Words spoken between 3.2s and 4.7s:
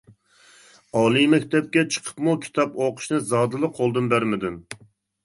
زادىلا قولدىن بەرمىدىم.